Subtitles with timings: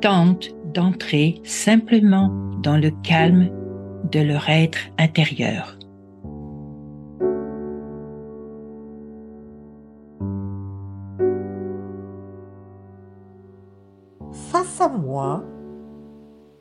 [0.00, 2.28] tentent d'entrer simplement
[2.62, 3.50] dans le calme
[4.10, 5.76] de leur être intérieur.
[14.50, 15.42] Face à moi,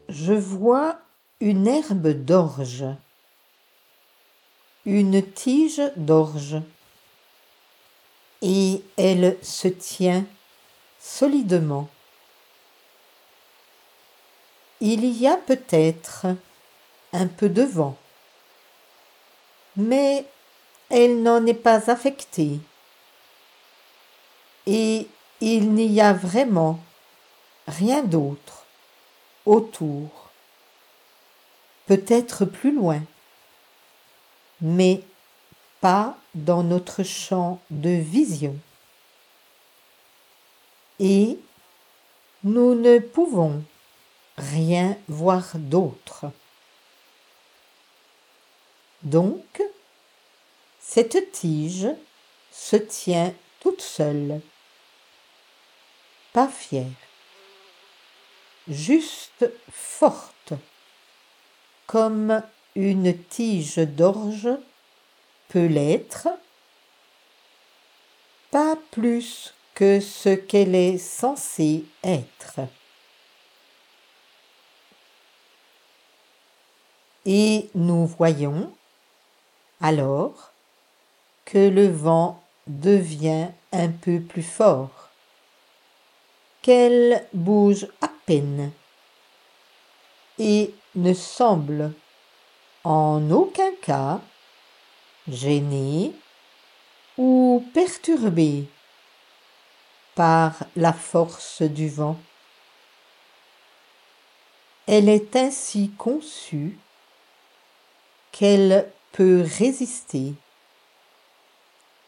[0.10, 0.98] je vois
[1.40, 2.86] une herbe d'orge,
[4.86, 6.62] une tige d'orge,
[8.42, 10.26] et elle se tient
[11.00, 11.90] solidement.
[14.84, 16.26] Il y a peut-être
[17.14, 17.96] un peu de vent,
[19.76, 20.26] mais
[20.90, 22.60] elle n'en est pas affectée.
[24.66, 25.08] Et
[25.40, 26.80] il n'y a vraiment
[27.68, 28.66] rien d'autre
[29.46, 30.32] autour,
[31.86, 33.04] peut-être plus loin,
[34.62, 35.04] mais
[35.80, 38.56] pas dans notre champ de vision.
[41.00, 41.38] Et
[42.44, 43.64] nous ne pouvons
[44.38, 46.26] rien voir d'autre.
[49.04, 49.62] Donc,
[50.80, 51.88] cette tige
[52.52, 54.42] se tient toute seule,
[56.34, 56.86] pas fière
[58.68, 60.54] juste forte,
[61.88, 62.42] comme
[62.76, 64.50] une tige d'orge
[65.50, 66.30] peut l'être,
[68.50, 72.62] pas plus que ce qu'elle est censée être.
[77.26, 78.72] Et nous voyons
[79.80, 80.52] alors
[81.46, 85.10] que le vent devient un peu plus fort,
[86.62, 88.72] qu'elle bouge à peine
[90.40, 91.94] et ne semble
[92.84, 94.20] en aucun cas
[95.28, 96.14] gênée
[97.18, 98.68] ou perturbée
[100.16, 102.18] par la force du vent.
[104.88, 106.78] Elle est ainsi conçue
[108.32, 110.34] qu'elle peut résister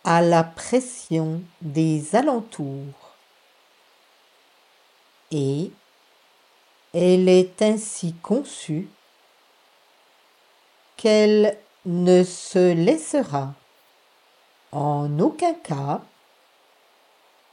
[0.03, 3.13] à la pression des alentours
[5.31, 5.71] et
[6.93, 8.87] elle est ainsi conçue
[10.95, 13.53] qu'elle ne se laissera
[14.71, 16.01] en aucun cas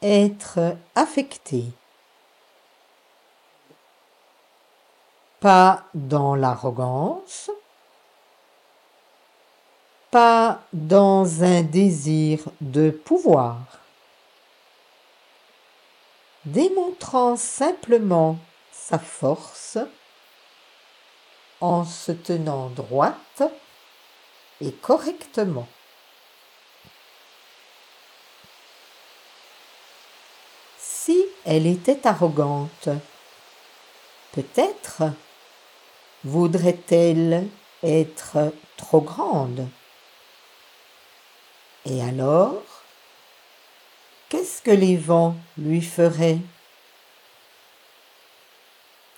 [0.03, 1.67] être affectée.
[5.41, 7.51] Pas dans l'arrogance,
[10.11, 13.59] pas dans un désir de pouvoir,
[16.45, 18.39] démontrant simplement
[18.73, 19.79] sa force
[21.61, 23.43] en se tenant droite
[24.61, 25.69] et correctement.
[30.79, 32.89] Si elle était arrogante,
[34.33, 35.03] peut-être
[36.25, 37.49] voudrait-elle
[37.83, 39.69] être trop grande.
[41.87, 42.63] Et alors,
[44.29, 46.39] qu'est-ce que les vents lui feraient?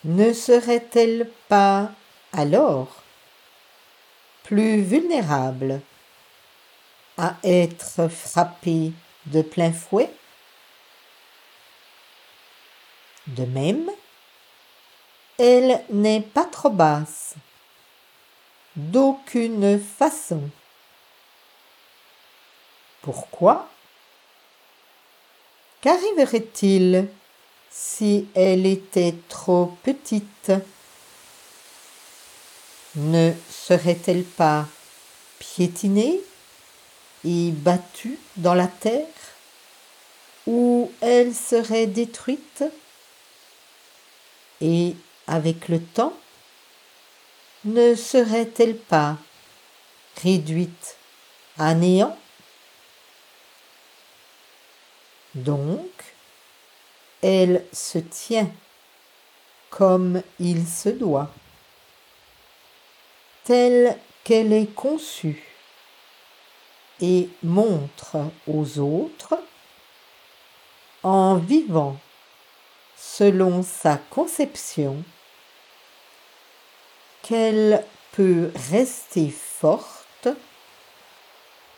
[0.04, 1.90] Ne serait-elle pas
[2.32, 3.02] alors
[4.44, 5.80] plus vulnérable
[7.18, 8.92] à être frappée
[9.26, 10.12] de plein fouet?
[13.26, 13.90] De même,
[15.38, 17.34] elle n'est pas trop basse,
[18.76, 20.48] d'aucune façon.
[23.02, 23.68] Pourquoi
[25.80, 27.08] Qu'arriverait-il
[27.68, 30.52] si elle était trop petite?
[32.94, 34.66] Ne serait-elle pas
[35.40, 36.20] piétinée
[37.24, 39.06] et battue dans la terre?
[40.46, 42.62] Ou elle serait détruite?
[44.60, 44.94] Et
[45.26, 46.16] avec le temps,
[47.64, 49.16] ne serait-elle pas
[50.22, 50.96] réduite
[51.58, 52.16] à néant?
[55.34, 56.14] Donc,
[57.22, 58.50] elle se tient
[59.70, 61.30] comme il se doit,
[63.44, 65.42] telle qu'elle est conçue,
[67.00, 69.38] et montre aux autres,
[71.02, 71.96] en vivant
[72.96, 75.02] selon sa conception,
[77.22, 80.28] qu'elle peut rester forte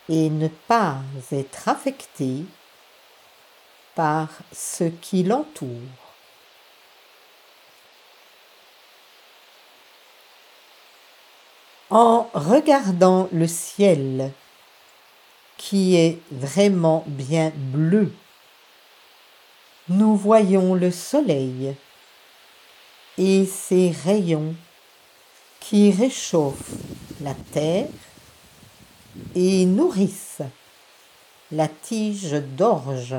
[0.08, 0.96] et ne pas
[1.30, 2.44] être affectée
[3.94, 5.68] par ce qui l'entoure.
[11.90, 14.32] En regardant le ciel,
[15.56, 18.12] qui est vraiment bien bleu,
[19.88, 21.76] nous voyons le soleil
[23.18, 24.54] et ses rayons
[25.60, 26.72] qui réchauffent
[27.20, 27.88] la terre
[29.34, 30.42] et nourrissent
[31.52, 33.16] la tige d'orge.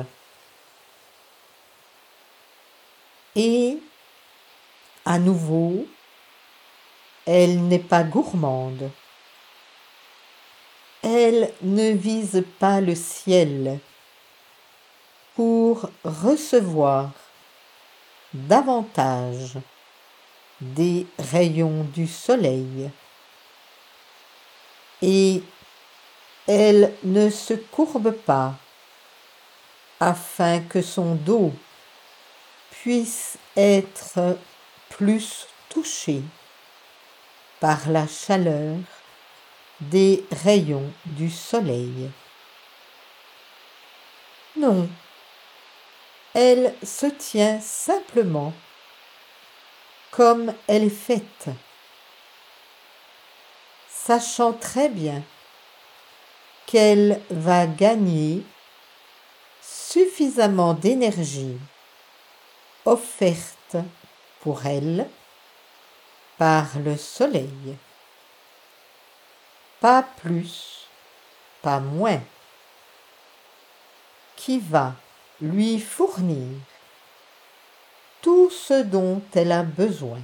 [3.36, 3.78] Et
[5.04, 5.86] à nouveau,
[7.26, 8.90] elle n'est pas gourmande.
[11.02, 13.78] Elle ne vise pas le ciel
[15.34, 17.10] pour recevoir
[18.32, 19.58] davantage
[20.60, 22.90] des rayons du soleil.
[25.02, 25.42] Et
[26.48, 28.54] elle ne se courbe pas
[30.00, 31.52] afin que son dos
[32.86, 34.38] puisse être
[34.90, 36.22] plus touché
[37.58, 38.76] par la chaleur
[39.80, 42.08] des rayons du soleil.
[44.56, 44.88] Non,
[46.32, 48.52] elle se tient simplement
[50.12, 51.48] comme elle est faite,
[53.88, 55.24] sachant très bien
[56.66, 58.44] qu'elle va gagner
[59.60, 61.58] suffisamment d'énergie
[62.86, 63.76] offerte
[64.40, 65.08] pour elle
[66.38, 67.76] par le soleil.
[69.80, 70.88] Pas plus,
[71.62, 72.20] pas moins,
[74.36, 74.94] qui va
[75.40, 76.58] lui fournir
[78.22, 80.20] tout ce dont elle a besoin.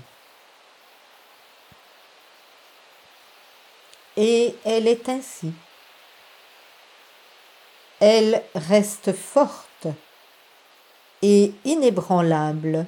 [4.17, 5.53] Et elle est ainsi.
[8.01, 9.72] Elle reste forte
[11.23, 12.87] et inébranlable,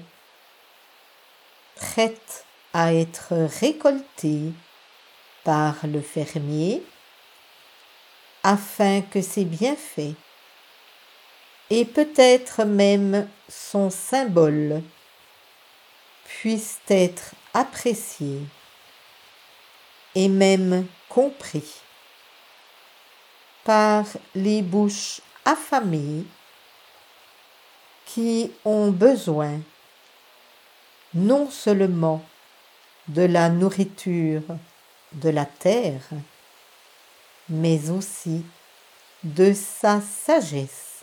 [1.77, 4.53] prête à être récoltée
[5.45, 6.83] par le fermier
[8.43, 10.17] afin que ses bienfaits
[11.71, 14.83] et peut-être même son symbole
[16.25, 18.43] puissent être appréciés
[20.15, 21.81] et même compris
[23.65, 24.05] par
[24.35, 26.25] les bouches affamées
[28.15, 29.59] qui ont besoin
[31.15, 32.23] non seulement
[33.09, 34.43] de la nourriture
[35.15, 36.09] de la terre,
[37.49, 38.45] mais aussi
[39.25, 40.94] de sa sagesse.